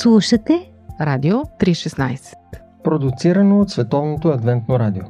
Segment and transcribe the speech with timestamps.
[0.00, 2.34] Слушате Радио 316
[2.84, 5.02] Продуцирано от Световното адвентно радио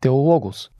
[0.00, 0.70] Теологос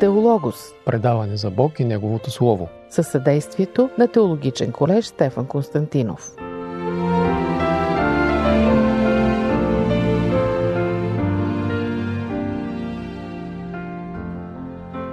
[0.00, 6.30] Теологос Предаване за Бог и Неговото Слово със съдействието на Теологичен колеж Стефан Константинов.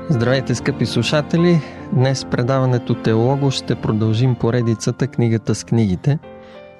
[0.09, 1.61] Здравейте, скъпи слушатели!
[1.93, 6.19] Днес предаването Теолого ще продължим поредицата Книгата с книгите.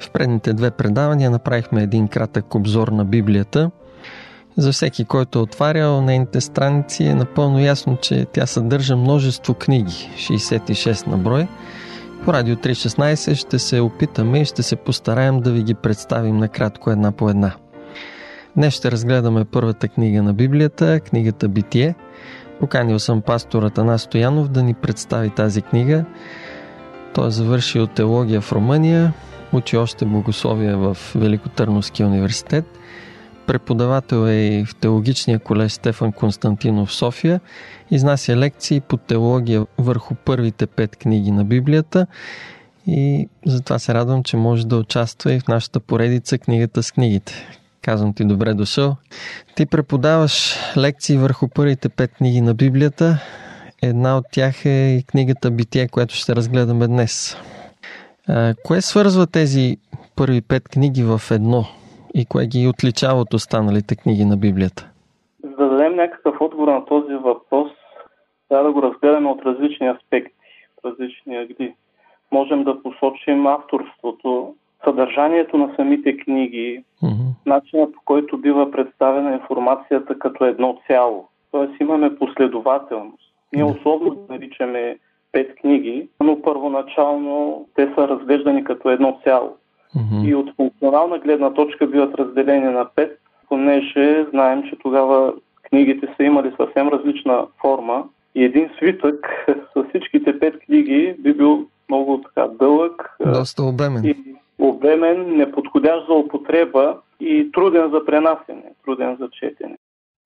[0.02, 3.72] В предните две предавания направихме един кратък обзор на Библията.
[4.58, 10.10] За всеки, който е отварял нейните страници, е напълно ясно, че тя съдържа множество книги,
[10.16, 11.48] 66 на брой.
[12.26, 16.92] По Радио 316 ще се опитаме и ще се постараем да ви ги представим накратко
[16.92, 17.52] една по една.
[18.56, 21.96] Днес ще разгледаме първата книга на Библията, книгата Битие–
[22.62, 26.06] Поканил съм пастор Атанас Стоянов да ни представи тази книга.
[27.14, 29.14] Той е завършил теология в Румъния,
[29.54, 32.66] учи още богословие в Великотърновския университет,
[33.48, 37.40] преподавател е и в теологичния колеж Стефан Константинов в София,
[37.92, 42.08] изнася лекции по теология върху първите пет книги на Библията
[42.88, 47.34] и затова се радвам, че може да участва и в нашата поредица книгата с книгите.
[47.82, 48.96] Казвам ти добре дошъл.
[49.56, 53.20] Ти преподаваш лекции върху първите пет книги на Библията.
[53.82, 57.38] Една от тях е и книгата Битие, която ще разгледаме днес.
[58.34, 59.78] А, кое свързва тези
[60.18, 61.64] първи пет книги в едно
[62.16, 64.90] и кое ги отличава от останалите книги на Библията?
[65.44, 67.72] За да дадем някакъв отговор на този въпрос,
[68.50, 70.36] трябва да го разгледаме от различни аспекти,
[70.86, 71.74] различни ъгли.
[72.32, 77.32] Можем да посочим авторството съдържанието на самите книги, mm-hmm.
[77.46, 81.28] начинът по който бива представена информацията като едно цяло.
[81.52, 83.34] Тоест имаме последователност.
[83.54, 84.98] Ние условно наричаме
[85.32, 89.58] пет книги, но първоначално те са разглеждани като едно цяло.
[89.96, 90.28] Mm-hmm.
[90.28, 95.34] И от функционална гледна точка биват разделени на пет, понеже знаем, че тогава
[95.64, 98.04] книгите са имали съвсем различна форма
[98.36, 99.46] и един свитък
[99.78, 103.16] с всичките пет книги би бил много така дълъг.
[103.26, 104.06] Доста обемен.
[104.06, 104.16] И
[104.60, 109.78] обемен, неподходящ за употреба и труден за пренасене, труден за четене.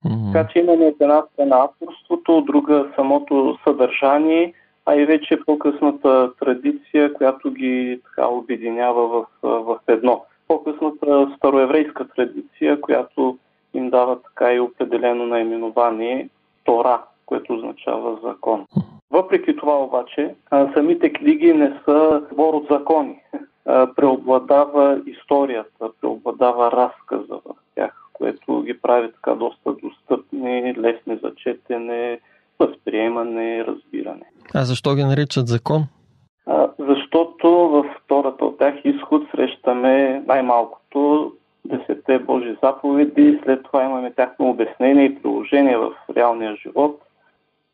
[0.05, 0.33] Mm-hmm.
[0.33, 4.53] Така че имаме от една страна авторството, от друга самото съдържание,
[4.85, 10.25] а и вече по-късната традиция, която ги така обединява в, в едно.
[10.47, 13.37] По-късната староеврейска традиция, която
[13.73, 16.29] им дава така и определено наименование
[16.63, 18.65] Тора, което означава закон.
[19.11, 20.35] Въпреки това обаче,
[20.73, 23.21] самите книги не са сбор от закони
[23.65, 32.19] преобладава историята, преобладава разказа в тях, което ги прави така доста достъпни, лесни за четене,
[32.59, 33.84] възприемане, разбиране.
[34.53, 35.83] А защо ги наричат закон?
[36.45, 41.31] А, защото във втората от тях изход срещаме най-малкото
[41.65, 47.01] десете Божи заповеди, след това имаме тяхно обяснение и приложение в реалния живот–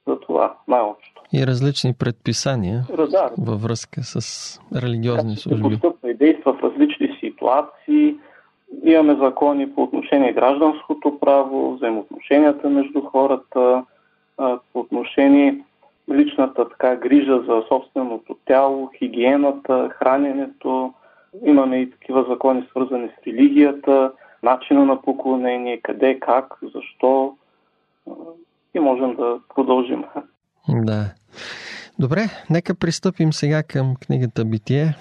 [0.07, 1.21] за това най-общо.
[1.33, 5.69] И различни предписания да, във връзка с религиозни служби.
[5.69, 8.15] Постъпва и действа в различни ситуации.
[8.83, 13.83] Имаме закони по отношение гражданското право, взаимоотношенията между хората,
[14.73, 15.63] по отношение
[16.09, 20.93] личната така грижа за собственото тяло, хигиената, храненето.
[21.45, 24.11] Имаме и такива закони свързани с религията,
[24.43, 27.35] начина на поклонение, къде, как, защо
[28.73, 30.03] и можем да продължим.
[30.69, 31.13] Да.
[31.99, 34.95] Добре, нека пристъпим сега към книгата Битие.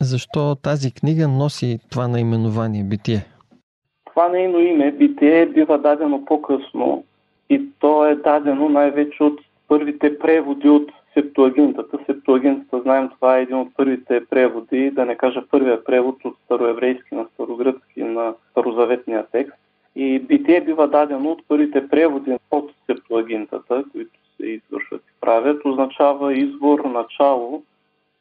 [0.00, 3.26] Защо тази книга носи това наименование Битие?
[4.04, 7.04] Това нейно име, Битие, бива дадено по-късно
[7.50, 9.40] и то е дадено най-вече от
[9.74, 11.98] първите преводи от Септуагинтата.
[12.06, 17.14] Септуагинтата, знаем, това е един от първите преводи, да не кажа първия превод от староеврейски
[17.14, 19.58] на старогръцки на старозаветния текст.
[19.96, 26.34] И битие бива дадено от първите преводи от септуагинтата, които се извършват и правят, означава
[26.34, 27.62] извор, начало.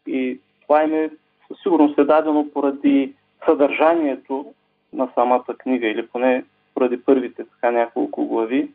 [0.08, 1.10] И това име
[1.48, 3.14] със сигурност е дадено поради
[3.46, 4.46] съдържанието
[4.94, 6.44] на самата книга, или поне
[6.76, 8.70] поради първите така няколко глави.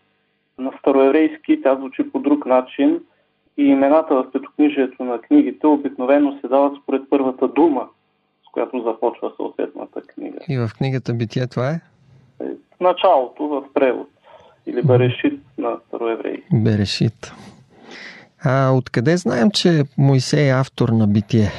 [0.58, 3.00] На староеврейски тя звучи по друг начин
[3.56, 7.88] и имената в петокнижието на книгите обикновено се дават според първата дума,
[8.49, 10.38] с която започва съответната книга.
[10.49, 11.81] И в книгата Битие това е?
[12.81, 14.08] началото в превод.
[14.66, 16.43] Или Берешит на староевреи.
[16.52, 17.32] Берешит.
[18.44, 21.50] А откъде знаем, че Моисей е автор на битие?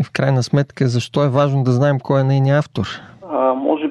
[0.00, 2.86] И в крайна сметка, защо е важно да знаем кой е нейният автор?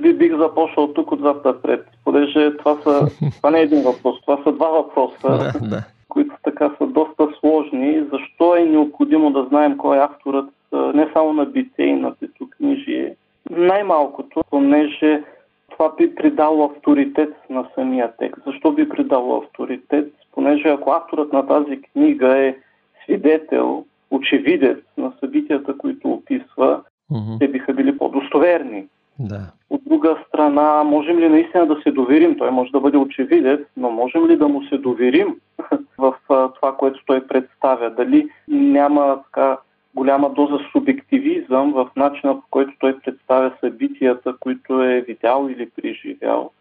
[0.03, 3.07] Би бих започнал тук отзад напред, понеже това, са,
[3.37, 5.83] това не е един въпрос, това са два въпроса, да, да.
[6.09, 8.03] които така са доста сложни.
[8.11, 10.49] Защо е необходимо да знаем кой е авторът
[10.93, 13.15] не само на битие и на петокнижие,
[13.49, 15.23] Най-малкото, понеже
[15.71, 18.43] това би придало авторитет на самия текст.
[18.45, 20.13] Защо би придало авторитет?
[20.31, 22.55] Понеже ако авторът на тази книга е
[23.03, 27.39] свидетел, очевидец на събитията, които описва, mm-hmm.
[27.39, 28.85] те биха били по-достоверни.
[29.19, 29.41] Да.
[29.69, 32.37] От друга страна, можем ли наистина да се доверим?
[32.37, 35.35] Той може да бъде очевидец, но можем ли да му се доверим
[35.97, 37.89] в това, което той представя?
[37.89, 39.57] Дали няма така
[39.95, 46.51] голяма доза субективизъм в начина по който той представя събитията, които е видял или преживял?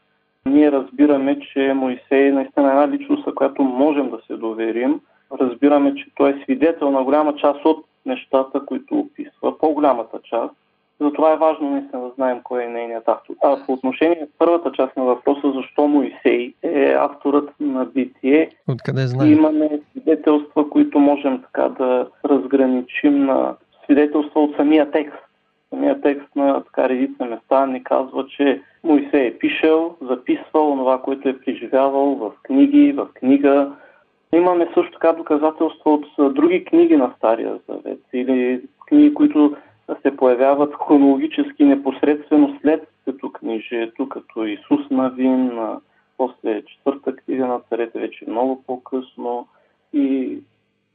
[0.47, 5.01] Ние разбираме, че Моисей наистина е една личност, за която можем да се доверим.
[5.41, 10.55] Разбираме, че той е свидетел на голяма част от нещата, които описва, по-голямата част.
[11.03, 13.35] Затова е важно наистина да знаем кой е нейният автор.
[13.43, 19.07] А по отношение на първата част на въпроса, защо Моисей е авторът на битие, Откъде
[19.07, 19.33] знаем?
[19.33, 23.55] имаме свидетелства, които можем така да разграничим на
[23.85, 25.19] свидетелства от самия текст.
[25.71, 31.29] Самия текст на така редица места ни казва, че Моисей е пишел, записвал това, което
[31.29, 33.73] е преживявал в книги, в книга.
[34.35, 39.57] Имаме също така доказателства от други книги на Стария Завет или книги, които
[40.03, 45.51] се появяват хронологически непосредствено след като книжието, като Исус Навин,
[46.17, 49.47] после четвърта книга на царете вече много по-късно.
[49.93, 50.39] И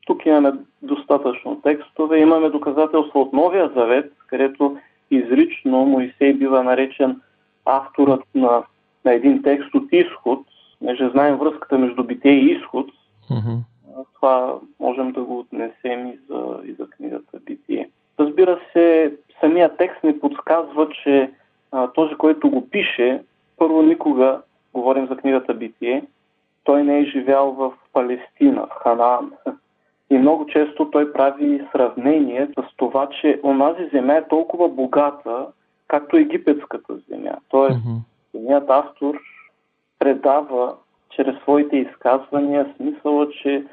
[0.05, 0.51] тук имаме
[0.81, 2.19] достатъчно текстове.
[2.19, 4.77] Имаме доказателства от Новия Завет, където
[5.11, 7.21] изрично Моисей бива наречен
[7.65, 8.63] авторът на,
[9.05, 10.39] на един текст от изход.
[10.81, 12.87] Неже знаем връзката между бите и изход.
[13.29, 13.57] Mm-hmm.
[14.15, 17.89] Това можем да го отнесем и за, и за книгата Битие.
[18.19, 21.31] Разбира се, самия текст ни подсказва, че
[21.71, 23.23] а, този, който го пише,
[23.57, 24.41] първо никога,
[24.73, 26.03] говорим за книгата Битие,
[26.63, 29.31] той не е живял в Палестина, в Ханаан.
[30.09, 35.47] И много често той прави сравнение с това, че онази земя е толкова богата,
[35.87, 37.35] както египетската земя.
[37.49, 37.99] Тоест, mm-hmm.
[38.31, 39.19] самият автор
[39.99, 40.75] предава
[41.09, 43.65] чрез своите изказвания смисъла, че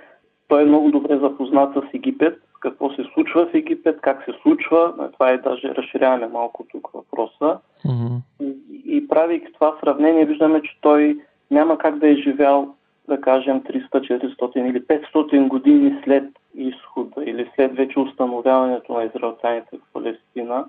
[0.49, 5.11] той е много добре запознат с Египет какво се случва в Египет, как се случва.
[5.13, 7.59] Това е даже разширяваме малко тук въпроса.
[7.87, 8.21] Mm-hmm.
[8.41, 11.19] И, и правейки това сравнение, виждаме, че той
[11.51, 12.75] няма как да е живял,
[13.09, 16.25] да кажем, 300, 400 или 500 години след
[16.55, 20.65] изхода или след вече установяването на израелтяните в Палестина,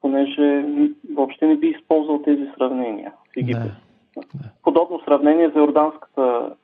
[0.00, 0.64] понеже
[1.14, 3.72] въобще не би използвал тези сравнения в Египет.
[4.16, 4.22] Да.
[4.62, 6.54] Подобно сравнение за Йорданската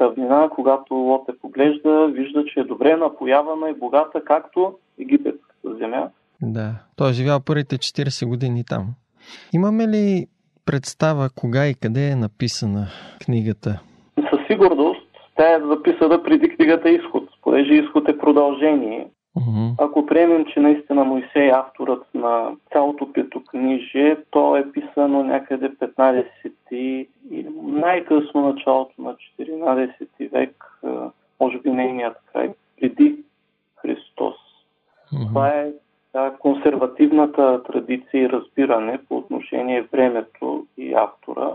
[0.00, 6.08] равнина, когато Лот е поглежда, вижда, че е добре напоявана и богата, както египетската земя.
[6.42, 8.86] Да, той е живял първите 40 години там.
[9.52, 10.26] Имаме ли
[10.66, 12.86] представа кога и къде е написана
[13.24, 13.80] книгата?
[14.30, 15.00] Със сигурност
[15.36, 19.06] тя е записана преди книгата Изход, понеже Изход е продължение.
[19.78, 26.26] Ако приемем, че наистина Моисей е авторът на цялото петокнижие, то е писано някъде 15
[26.70, 27.08] и
[27.62, 30.64] най-късно началото на 14 век,
[31.40, 33.16] може би нейният край, преди
[33.76, 34.34] Христос.
[35.12, 35.28] Uh-huh.
[35.28, 35.72] Това е
[36.12, 41.50] да, консервативната традиция и разбиране по отношение времето и автора.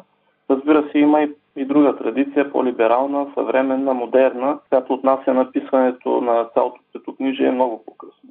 [0.50, 1.30] Разбира се, има и
[1.60, 8.30] и друга традиция, по-либерална, съвременна, модерна, която отнася написването на цялото петокнижие много по-късно.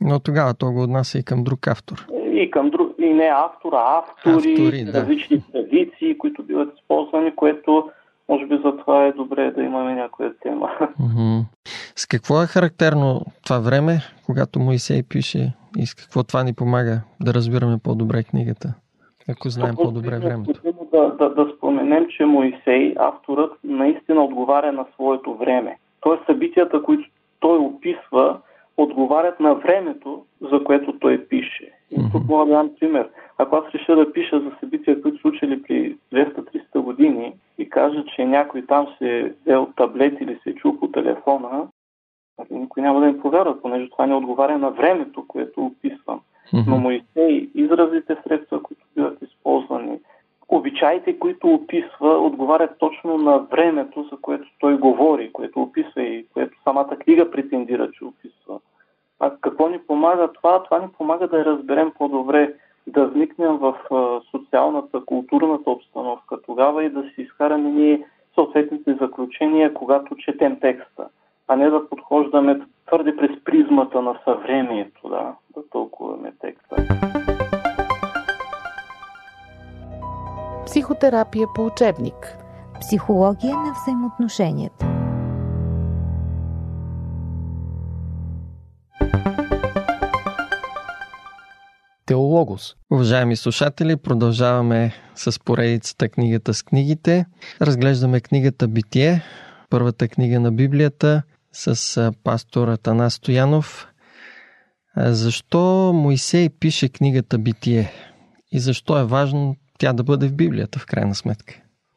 [0.00, 2.06] Но тогава то го отнася и към друг автор.
[2.32, 5.00] И към друг, и не автор, а автори, автори да.
[5.00, 7.90] различни традиции, които биват използвани, което
[8.28, 10.70] може би за това е добре да имаме някоя тема.
[11.96, 17.00] С какво е характерно това време, когато Моисей пише и с какво това ни помага
[17.20, 18.74] да разбираме по-добре книгата?
[19.28, 20.60] Ако знаем по-добре времето.
[20.92, 25.78] Да, да, да споменем, че Моисей, авторът, наистина отговаря на своето време.
[26.00, 27.08] Тоест събитията, които
[27.46, 28.38] той описва,
[28.76, 31.72] отговарят на времето, за което той пише.
[31.90, 33.08] И тук мога да дам пример.
[33.38, 38.24] Ако аз реша да пиша за събития, които случили при 200-300 години и кажа, че
[38.24, 41.66] някой там се е взел таблет или се е чул по телефона,
[42.50, 46.20] никой няма да им повярва, понеже това не отговаря на времето, което описвам.
[46.66, 49.98] Но Моисей, изразите средства, които биват използвани,
[50.48, 56.62] обичаите, които описва, отговарят точно на времето, за което той говори, което описва и което
[56.64, 58.60] самата книга претендира, че описва.
[59.20, 60.62] А какво ни помага това?
[60.62, 62.54] Това ни помага да разберем по-добре,
[62.86, 63.74] да вникнем в
[64.30, 71.08] социалната, културната обстановка тогава и да си изкараме ние съответните заключения, когато четем текста,
[71.48, 76.76] а не да подхождаме твърде през призмата на съвремието, да, да тълкуваме текста.
[80.66, 82.38] Психотерапия по учебник.
[82.80, 84.86] Психология на взаимоотношенията.
[92.06, 92.74] Теологос.
[92.92, 97.26] Уважаеми слушатели, продължаваме с поредицата книгата с книгите.
[97.62, 99.22] Разглеждаме книгата Битие,
[99.70, 103.88] първата книга на Библията с пастор Атанас Стоянов.
[104.96, 107.92] Защо Моисей пише книгата Битие?
[108.52, 111.54] И защо е важно тя да бъде в Библията, в крайна сметка?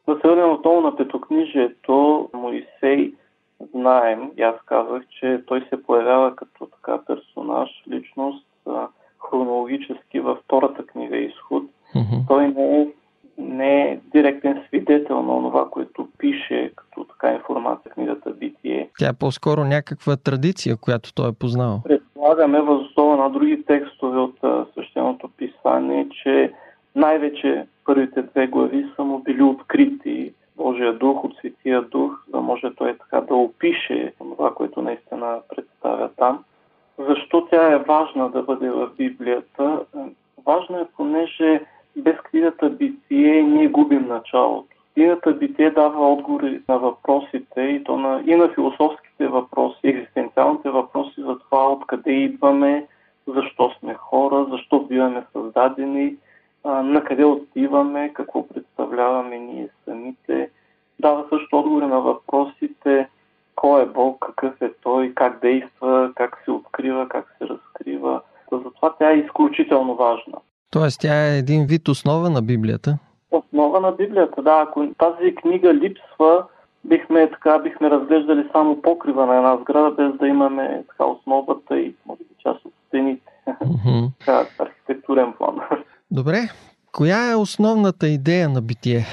[0.08, 3.12] Да се върнем отново на петокнижието, Моисей,
[3.74, 8.46] знаем, и аз казах, че той се появява като така персонаж, личност,
[9.30, 11.62] хронологически във втората книга Изход.
[11.94, 12.16] Мгм.
[12.28, 12.86] Той не е,
[13.38, 18.90] не е директен свидетел на това, което пише като така информация в книгата Битие.
[18.98, 21.80] Тя е по-скоро някаква традиция, която той е познал.
[21.84, 24.38] Предполагаме въз основа на други текстове от
[24.72, 26.52] свещеното писание, че
[26.94, 32.74] най-вече първите две глави са му били открити Божия дух, от Светия дух, да може
[32.74, 36.44] той така да опише това, което наистина представя там.
[36.98, 39.80] Защо тя е важна да бъде в Библията?
[40.46, 41.60] Важна е, понеже
[41.96, 44.68] без книгата Битие ние губим началото.
[44.94, 51.20] Книгата Битие дава отговори на въпросите и, то на, и на философските въпроси, екзистенциалните въпроси
[51.20, 52.86] за това откъде идваме,
[53.26, 56.16] защо сме хора, защо биваме създадени,
[56.64, 60.50] а, на къде отиваме, какво представляваме ние самите.
[60.98, 63.08] Дава също отговори на въпросите
[63.56, 68.20] кой е Бог, какъв е Той, как действа, как се открива, как се разкрива.
[68.52, 70.38] Затова тя е изключително важна.
[70.70, 72.98] Тоест, тя е един вид основа на Библията.
[73.30, 74.64] Основа на Библията, да.
[74.68, 76.44] Ако тази книга липсва,
[76.84, 81.94] бихме, така, бихме разглеждали само покрива на една сграда, без да имаме така, основата и
[82.06, 83.32] може би част от стените.
[83.46, 84.06] Мгм.
[84.18, 85.60] Така, архитектурен план.
[86.12, 86.38] Добре,
[86.92, 89.06] коя е основната идея на битие?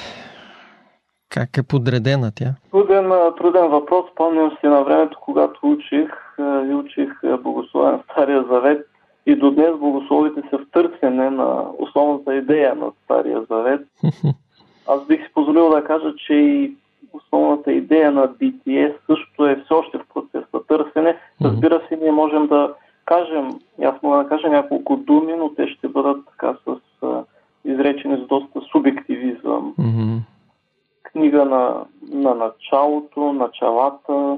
[1.29, 2.55] Как е подредена тя?
[2.71, 4.05] Труден, труден въпрос.
[4.11, 7.09] Спомням си на времето, когато учих и учих
[7.43, 8.87] богословен Стария Завет
[9.25, 13.81] и до днес богословите са в търсене на основната идея на Стария Завет.
[14.87, 16.75] Аз бих си позволил да кажа, че и
[17.13, 21.17] основната идея на битие също е все още в процес на търсене.
[21.41, 22.73] Разбира се, ние можем да
[23.07, 27.23] кажем, аз мога да кажа няколко думи, но те ще бъдат така с а,
[27.65, 29.73] изречени с доста субективизъм.
[29.77, 30.17] Мгм.
[31.03, 34.37] Книга на, на началото, началата,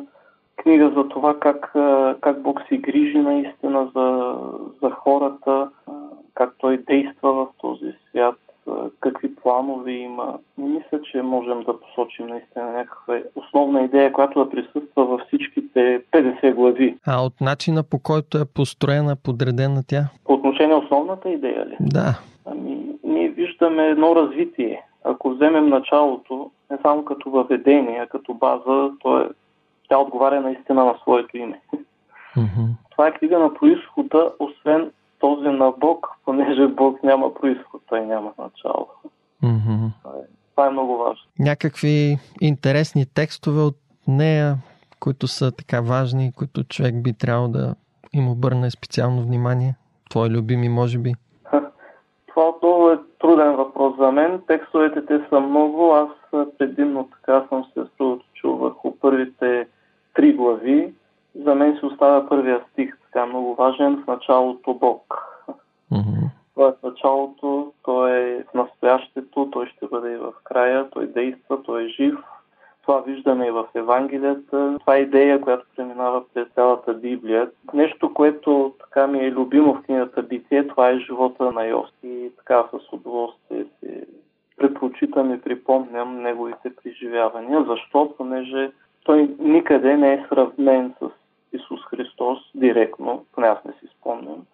[0.55, 1.71] книга за това как,
[2.21, 4.35] как Бог се грижи наистина за,
[4.81, 5.69] за хората,
[6.33, 8.35] как Той действа в този свят,
[8.99, 10.39] какви планове има.
[10.57, 16.01] Не мисля, че можем да посочим наистина някаква основна идея, която да присъства във всичките
[16.11, 16.97] 50 глави.
[17.07, 20.03] А от начина по който е построена, подредена тя?
[20.25, 21.77] По отношение на основната идея ли?
[21.79, 22.19] Да.
[22.45, 24.81] Ами, ние виждаме едно развитие.
[25.03, 29.29] Ако вземем началото, не само като въведение, а като база, то е,
[29.89, 31.61] тя отговаря наистина на своето име.
[32.37, 32.65] Мгм.
[32.91, 38.31] Това е книга на происхода, освен този на Бог, понеже Бог няма происход, той няма
[38.37, 38.87] начало.
[39.43, 39.85] Мгм.
[40.51, 41.23] Това е много важно.
[41.39, 43.75] Някакви интересни текстове от
[44.07, 44.55] нея,
[44.99, 47.75] които са така важни, които човек би трябвало да
[48.13, 49.75] им обърне специално внимание?
[50.09, 51.13] Твои любими, може би?
[52.27, 54.41] Това отново е труден въпрос за мен.
[54.47, 55.93] Текстовете те са много.
[55.93, 56.09] Аз
[56.57, 59.67] предимно така съм се съсредоточил върху първите
[60.13, 60.93] три глави.
[61.35, 65.15] За мен се оставя първия стих, така много важен, в началото Бог.
[65.91, 66.25] Мгм.
[66.53, 71.07] Това е в началото, той е в настоящето, той ще бъде и в края, той
[71.07, 72.15] действа, той е жив.
[72.81, 74.77] Това виждаме и в Евангелията.
[74.79, 77.49] Това е идея, която преминава през цялата Библия.
[77.73, 81.93] Нещо, което така ми е любимо в книгата Битие, това е живота на Йосиф.
[82.03, 84.01] И така с удоволствие си
[84.57, 87.63] предпочитам и припомням неговите преживявания.
[87.63, 88.13] Защо?
[88.17, 88.71] Понеже
[89.03, 91.08] той никъде не е сравнен с
[91.99, 94.45] Христос директно, поне аз не си спомням,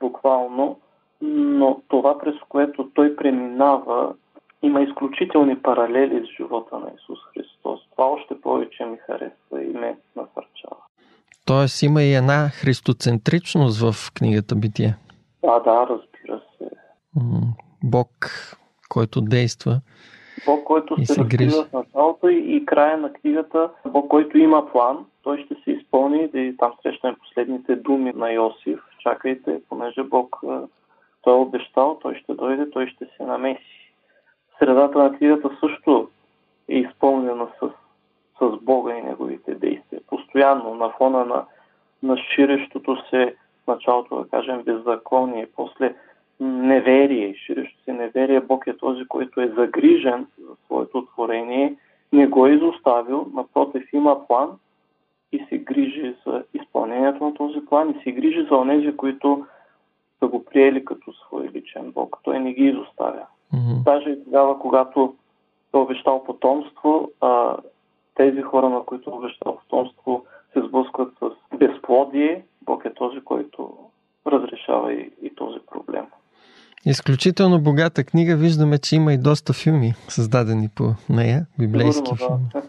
[0.00, 0.80] буквално,
[1.22, 4.14] но това през което той преминава
[4.62, 7.80] има изключителни паралели с живота на Исус Христос.
[7.90, 10.76] Това още повече ми харесва и ме насърчава.
[11.46, 14.94] Тоест има и една христоцентричност в книгата Битие.
[15.44, 16.70] Да, да, разбира се.
[17.84, 18.08] Бог,
[18.88, 19.80] който действа.
[20.46, 21.56] Бог, който се се грижи.
[21.56, 26.28] в началото и, и края на книгата, Бог, който има план, той ще се изпълни
[26.34, 28.80] и там срещаме последните думи на Йосиф.
[28.98, 30.62] Чакайте, понеже Бог а,
[31.22, 33.92] той е обещал, той ще дойде, той ще се намеси.
[34.58, 36.08] Средата на книгата също
[36.68, 37.70] е изпълнена с,
[38.40, 40.00] с Бога и неговите действия.
[40.06, 41.44] Постоянно на фона на,
[42.02, 43.34] на ширещото се
[43.68, 45.94] началото, да кажем, беззаконие, после
[46.40, 51.76] неверие, ширещо се неверие, Бог е този, който е загрижен за своето творение,
[52.12, 54.50] не го е изоставил, напротив има план
[55.32, 59.46] и се грижи за изпълнението на този план и се грижи за онези, които
[60.18, 62.16] са го приели като свой личен Бог.
[62.22, 63.26] Той не ги изоставя.
[63.52, 63.82] Мгм.
[63.84, 65.14] Даже и тогава, когато
[65.74, 67.56] е обещал потомство, а,
[68.14, 72.44] тези хора, на които е обещал потомство, се сблъскват с безплодие.
[72.62, 73.70] Бог е този, който
[74.26, 76.06] разрешава и, и този проблем.
[76.86, 78.36] Изключително богата книга.
[78.36, 82.68] Виждаме, че има и доста филми, създадени по нея, библейски Сигурно, филми.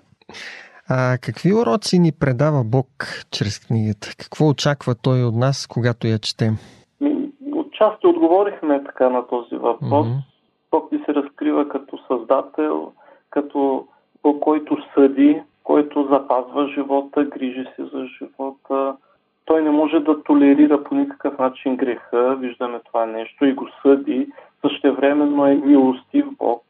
[0.94, 2.88] А какви уроци ни предава Бог
[3.32, 4.08] чрез книгата?
[4.20, 6.54] Какво очаква Той от нас, когато я четем?
[7.54, 10.08] Отчасти отговорихме така на този въпрос.
[10.08, 10.18] Мгм.
[10.72, 12.92] Бог ни се разкрива като създател,
[13.30, 13.88] като
[14.24, 18.96] Бог, който съди, който запазва живота, грижи се за живота.
[19.46, 24.28] Той не може да толерира по никакъв начин греха, виждаме това нещо и го съди.
[24.62, 26.64] Същевременно е милостив Бог.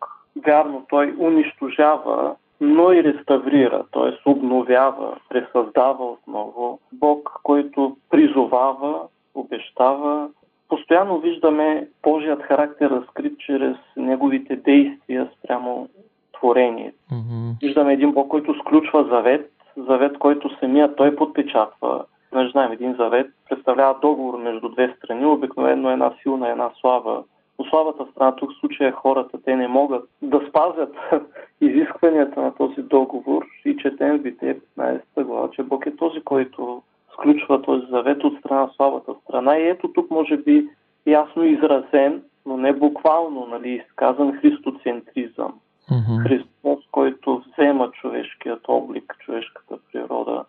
[0.46, 4.30] Вярно, той унищожава, но и реставрира, т.е.
[4.30, 6.80] обновява, пресъздава отново.
[6.94, 9.02] Бог, който призовава,
[9.36, 10.30] обещава,
[10.72, 15.90] Постоянно виждаме Божият характер разкрит чрез неговите действия спрямо
[16.34, 16.98] творението.
[17.12, 17.52] Мгм.
[17.62, 22.06] Виждаме един Бог, който сключва завет, завет, който самия той подпечатва.
[22.32, 27.24] Знаеш, знаем, един завет представлява договор между две страни, обикновено една силна една слаба.
[27.72, 30.96] Слабата страна тук в случая е хората, те не могат да спазят
[31.62, 36.84] изискванията на този договор и четем в Битие 15 глава, че Бог е този, който
[37.14, 39.58] сключва този завет от страна на слабата страна.
[39.58, 40.70] И ето тук може би
[41.06, 45.60] ясно изразен, но не буквално, нали, изказан христоцентризъм.
[45.92, 46.24] Мгм.
[46.24, 50.46] Христос, който взема човешкият облик, човешката природа,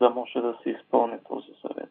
[0.00, 1.90] да може да се изпълни този завет.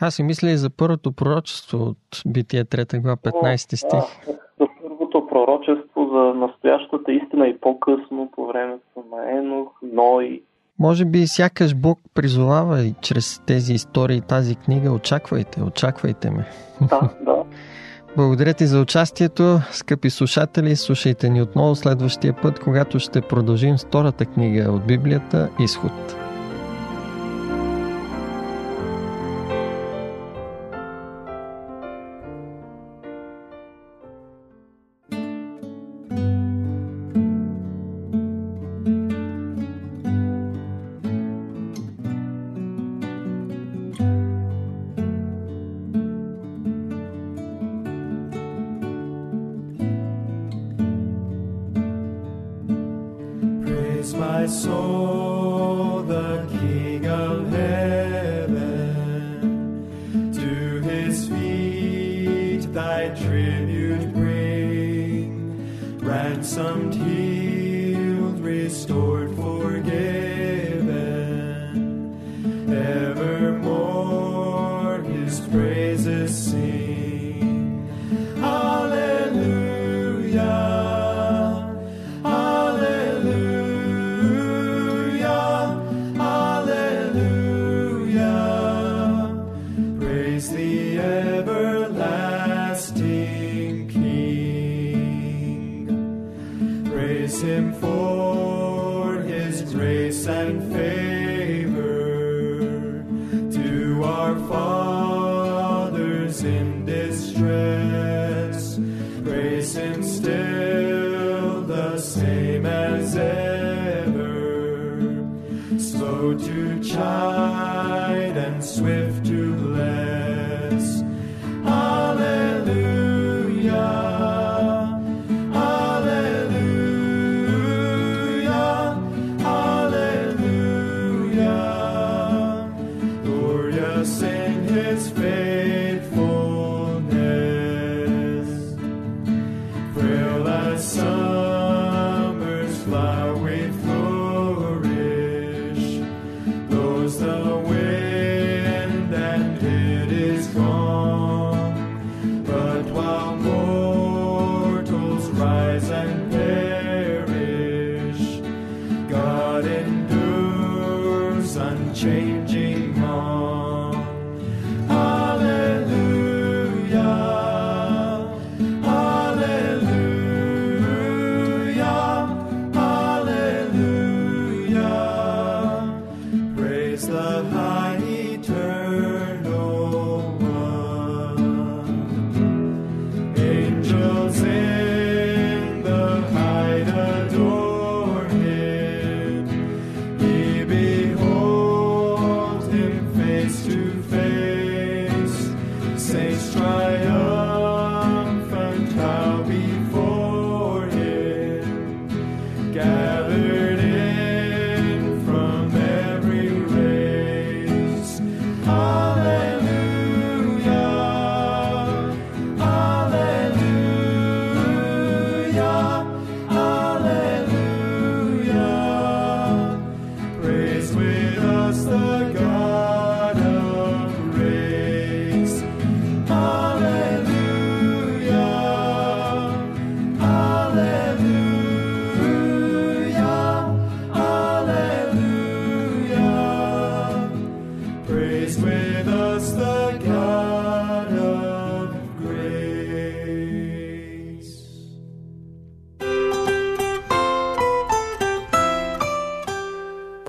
[0.00, 4.26] Аз си мисля и за първото пророчество от Битие 3 глава 15 стих.
[4.26, 10.42] Да, за първото пророчество, за настоящата истина и по-късно, по времето на Енох, Ной.
[10.78, 16.46] Може би сякаш Бог призовава и чрез тези истории, тази книга, очаквайте, очаквайте ме.
[16.80, 17.42] Да, да.
[18.16, 20.76] Благодаря ти за участието, скъпи слушатели.
[20.76, 26.16] Слушайте ни отново следващия път, когато ще продължим втората книга от Библията Изход.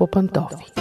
[0.08, 0.81] По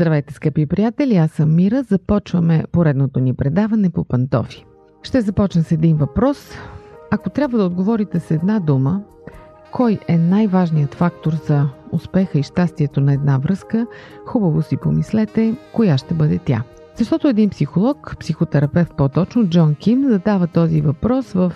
[0.00, 1.82] Здравейте, скъпи приятели, аз съм Мира.
[1.82, 4.64] Започваме поредното ни предаване по пантофи.
[5.02, 6.50] Ще започна с един въпрос.
[7.10, 9.02] Ако трябва да отговорите с една дума,
[9.72, 13.86] кой е най-важният фактор за успеха и щастието на една връзка,
[14.26, 16.62] хубаво си помислете, коя ще бъде тя.
[16.96, 21.52] Защото един психолог, психотерапевт по-точно, Джон Ким, задава този въпрос в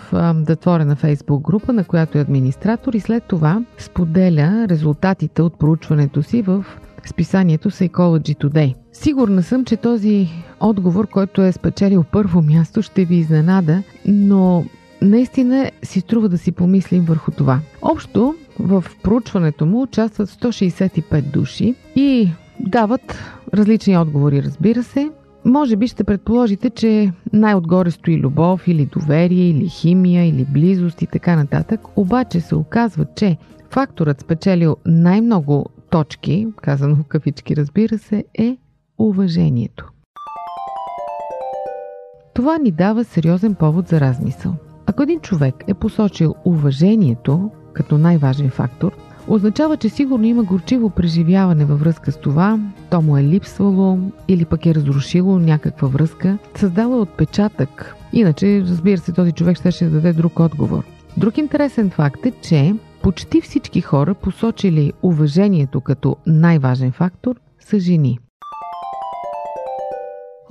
[0.47, 6.43] затворена фейсбук група, на която е администратор и след това споделя резултатите от проучването си
[6.43, 6.65] в
[7.09, 8.75] списанието Psychology Today.
[8.93, 10.29] Сигурна съм, че този
[10.61, 14.65] отговор, който е спечелил първо място, ще ви изненада, но
[15.03, 17.61] наистина си струва да си помислим върху това.
[17.83, 22.29] Общо в проучването му участват 165 души и
[22.61, 23.19] дават
[23.55, 25.11] различни отговори, разбира се.
[25.45, 31.07] Може би ще предположите, че най-отгоре стои любов или доверие, или химия, или близост и
[31.07, 31.81] така нататък.
[31.97, 33.37] Обаче се оказва, че
[33.71, 38.57] факторът спечелил най-много точки, казано в кавички разбира се, е
[38.99, 39.89] уважението.
[42.35, 44.55] Това ни дава сериозен повод за размисъл.
[44.87, 48.93] Ако един човек е посочил уважението като най-важен фактор,
[49.29, 52.59] означава, че сигурно има горчиво преживяване във връзка с това,
[52.91, 57.97] то му е липсвало или пък е разрушило някаква връзка, създала отпечатък.
[58.13, 60.85] Иначе, разбира се, този човек ще, ще даде друг отговор.
[61.17, 68.19] Друг интересен факт е, че почти всички хора, посочили уважението като най-важен фактор, са жени.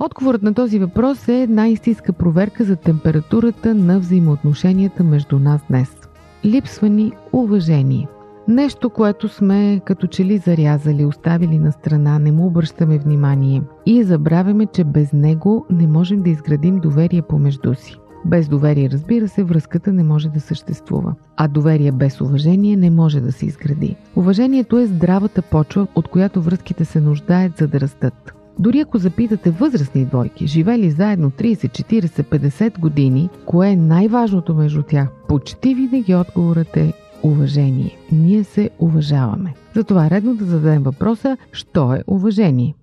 [0.00, 5.96] Отговорът на този въпрос е една истинска проверка за температурата на взаимоотношенията между нас днес.
[6.44, 8.08] Липсва ни уважение.
[8.48, 14.02] Нещо, което сме като че ли зарязали, оставили на страна, не му обръщаме внимание и
[14.02, 17.96] забравяме, че без него не можем да изградим доверие помежду си.
[18.24, 21.14] Без доверие, разбира се, връзката не може да съществува.
[21.36, 23.96] А доверие без уважение не може да се изгради.
[24.16, 28.34] Уважението е здравата почва, от която връзките се нуждаят за да растат.
[28.58, 34.82] Дори ако запитате възрастни двойки, живели заедно 30, 40, 50 години, кое е най-важното между
[34.82, 37.96] тях, почти винаги отговорът е уважение.
[38.12, 39.54] Ние се уважаваме.
[39.74, 42.74] Затова е редно да зададем въпроса, що е уважение?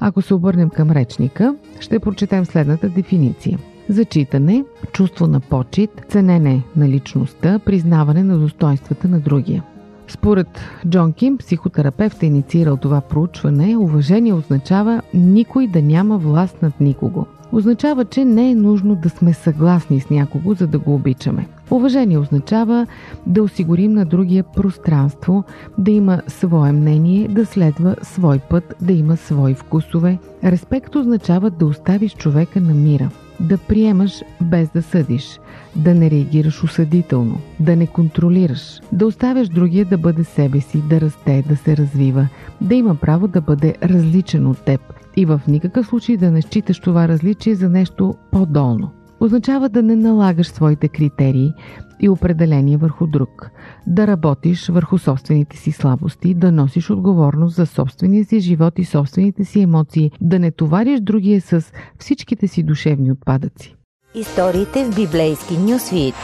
[0.00, 3.58] Ако се обърнем към речника, ще прочетем следната дефиниция.
[3.88, 9.62] Зачитане, чувство на почет, ценене на личността, признаване на достоинствата на другия.
[10.08, 10.46] Според
[10.88, 17.26] Джон Ким, психотерапевт е инициирал това проучване, уважение означава никой да няма власт над никого.
[17.52, 21.48] Означава, че не е нужно да сме съгласни с някого, за да го обичаме.
[21.70, 22.86] Уважение означава
[23.26, 25.44] да осигурим на другия пространство,
[25.78, 30.18] да има свое мнение, да следва свой път, да има свои вкусове.
[30.44, 33.10] Респект означава да оставиш човека на мира,
[33.40, 35.40] да приемаш без да съдиш,
[35.76, 41.00] да не реагираш осъдително, да не контролираш, да оставяш другия да бъде себе си, да
[41.00, 42.28] расте, да се развива,
[42.60, 44.80] да има право да бъде различен от теб
[45.20, 49.96] и в никакъв случай да не считаш това различие за нещо по-долно означава да не
[49.96, 51.52] налагаш своите критерии
[52.00, 53.50] и определения върху друг,
[53.86, 59.44] да работиш върху собствените си слабости, да носиш отговорност за собствения си живот и собствените
[59.44, 63.76] си емоции, да не товариш другия с всичките си душевни отпадъци.
[64.14, 66.14] Историите в библейски нюсвит.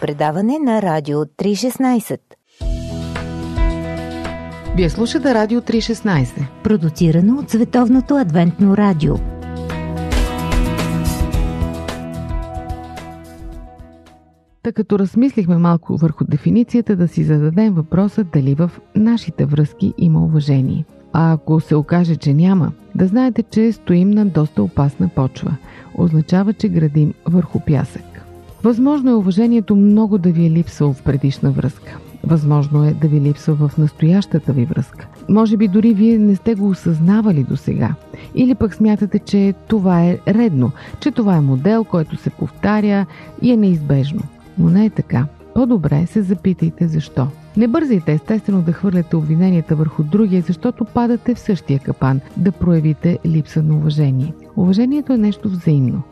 [0.00, 2.18] Предаване на Радио 316.
[4.76, 6.46] Вие слушате Радио 316.
[6.62, 9.14] Продуцирано от Световното адвентно радио.
[14.62, 20.24] Та като размислихме малко върху дефиницията, да си зададем въпроса дали в нашите връзки има
[20.24, 20.84] уважение.
[21.12, 25.56] А ако се окаже, че няма, да знаете, че стоим на доста опасна почва.
[25.94, 28.26] Означава, че градим върху пясък.
[28.62, 31.98] Възможно е уважението много да ви е липсвало в предишна връзка.
[32.26, 35.06] Възможно е да ви липсва в настоящата ви връзка.
[35.28, 37.94] Може би дори вие не сте го осъзнавали до сега.
[38.34, 43.06] Или пък смятате, че това е редно, че това е модел, който се повтаря
[43.42, 44.20] и е неизбежно.
[44.58, 45.26] Но не е така.
[45.54, 47.26] По-добре се запитайте защо.
[47.56, 53.18] Не бързайте естествено да хвърляте обвиненията върху другия, защото падате в същия капан да проявите
[53.26, 54.34] липса на уважение.
[54.56, 56.02] Уважението е нещо взаимно.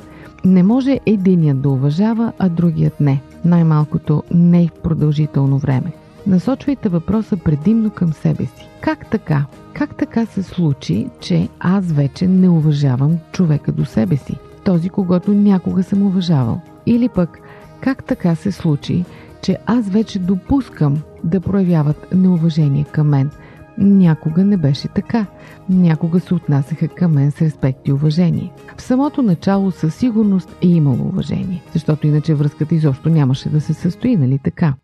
[0.45, 3.21] Не може единият да уважава, а другият не.
[3.45, 5.93] Най-малкото не в продължително време.
[6.27, 8.69] Насочвайте въпроса предимно към себе си.
[8.81, 9.47] Как така?
[9.75, 14.37] Как така се случи, че аз вече не уважавам човека до себе си?
[14.65, 16.61] Този, когато някога съм уважавал.
[16.87, 17.39] Или пък,
[17.81, 19.05] как така се случи,
[19.43, 23.31] че аз вече допускам да проявяват неуважение към мен.
[23.79, 25.27] Някога не беше така.
[25.69, 28.53] Някога се отнасяха към мен с респект и уважение.
[28.77, 33.75] В самото начало със сигурност е имало уважение, защото иначе връзката изобщо нямаше да се
[33.75, 34.75] състои, нали така?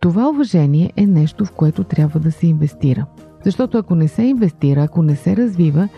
[0.00, 3.06] Това уважение е нещо, в което трябва да се инвестира.
[3.44, 5.88] Защото ако не се инвестира, ако не се развива,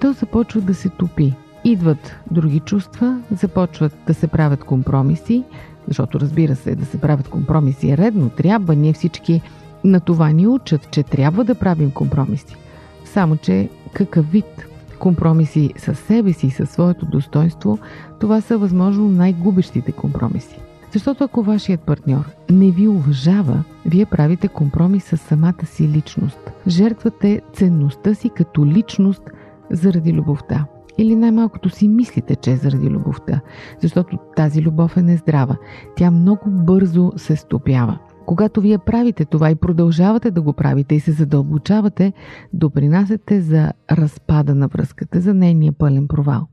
[0.00, 1.34] то започва да се топи.
[1.64, 5.44] Идват други чувства, започват да се правят компромиси,
[5.88, 9.40] защото разбира се, да се правят компромиси е редно, трябва, ние всички
[9.84, 12.56] на това ни учат, че трябва да правим компромиси.
[13.04, 14.66] Само, че какъв вид
[14.98, 17.78] компромиси със себе си и със своето достоинство,
[18.20, 20.58] това са възможно най-губещите компромиси.
[20.96, 26.38] Защото ако вашият партньор не ви уважава, вие правите компромис с самата си личност.
[26.66, 29.22] Жертвате ценността си като личност
[29.70, 30.66] заради любовта.
[30.98, 33.40] Или най-малкото си мислите, че е заради любовта,
[33.80, 35.56] защото тази любов е нездрава.
[35.96, 37.98] Тя много бързо се стопява.
[38.26, 42.12] Когато вие правите това и продължавате да го правите и се задълбочавате,
[42.52, 46.46] допринасяте за разпада на връзката, за нейния пълен провал.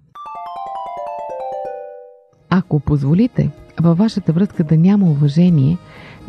[2.50, 5.78] Ако позволите във вашата връзка да няма уважение,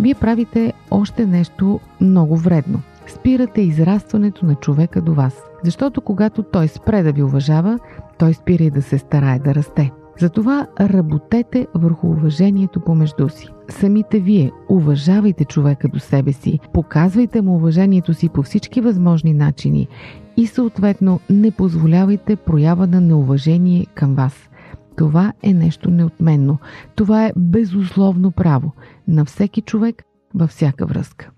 [0.00, 2.80] вие правите още нещо много вредно.
[3.06, 5.42] Спирате израстването на човека до вас.
[5.64, 7.78] Защото когато той спре да ви уважава,
[8.18, 9.90] той спира и да се старае да расте.
[10.20, 13.48] Затова работете върху уважението помежду си.
[13.68, 19.88] Самите вие уважавайте човека до себе си, показвайте му уважението си по всички възможни начини
[20.36, 24.50] и съответно не позволявайте проява на неуважение към вас.
[24.96, 26.58] Това е нещо неотменно.
[26.94, 28.72] Това е безусловно право
[29.08, 30.02] на всеки човек
[30.34, 31.30] във всяка връзка.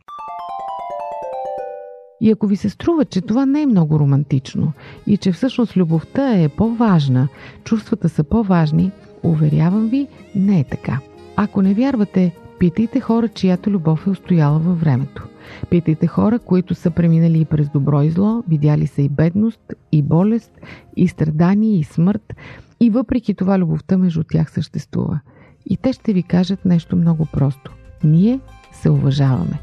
[2.20, 4.72] И ако ви се струва, че това не е много романтично
[5.06, 7.28] и че всъщност любовта е по-важна,
[7.64, 8.90] чувствата са по-важни,
[9.22, 10.98] уверявам ви, не е така.
[11.36, 15.28] Ако не вярвате, питайте хора, чиято любов е устояла във времето.
[15.70, 20.02] Питайте хора, които са преминали и през добро и зло, видяли са и бедност, и
[20.02, 20.52] болест,
[20.96, 22.34] и страдание, и смърт,
[22.80, 25.20] и въпреки това любовта между тях съществува.
[25.66, 27.72] И те ще ви кажат нещо много просто.
[28.04, 28.40] Ние
[28.72, 29.60] се уважаваме.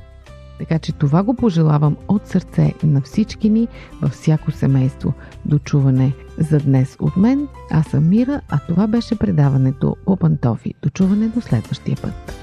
[0.60, 3.68] Така че това го пожелавам от сърце на всички ни
[4.02, 5.14] във всяко семейство.
[5.46, 7.48] Дочуване за днес от мен.
[7.72, 10.74] Аз съм Мира, а това беше предаването по пантофи.
[10.82, 12.43] Дочуване до следващия път.